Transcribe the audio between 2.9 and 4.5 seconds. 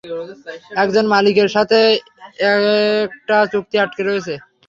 একটা চুক্তি আটকে রয়েছে।